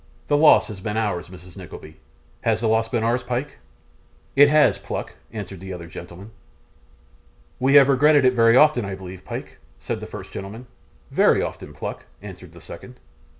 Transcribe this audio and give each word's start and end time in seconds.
'The 0.29 0.37
loss 0.37 0.67
has 0.67 0.79
been 0.81 0.97
ours, 0.97 1.29
Mrs 1.29 1.55
Nickleby. 1.55 1.97
Has 2.41 2.59
the 2.59 2.67
loss 2.67 2.89
been 2.89 3.03
ours, 3.03 3.21
Pyke?' 3.21 3.59
'It 4.35 4.47
has, 4.49 4.79
Pluck,' 4.79 5.13
answered 5.31 5.59
the 5.59 5.71
other 5.71 5.85
gentleman. 5.85 6.31
'We 7.59 7.75
have 7.75 7.87
regretted 7.87 8.25
it 8.25 8.33
very 8.33 8.57
often, 8.57 8.83
I 8.83 8.95
believe, 8.95 9.23
Pyke?' 9.23 9.59
said 9.77 9.99
the 9.99 10.07
first 10.07 10.31
gentleman. 10.31 10.65
'Very 11.11 11.43
often, 11.43 11.75
Pluck,' 11.75 12.05
answered 12.19 12.53
the 12.53 12.59
second. 12.61 12.99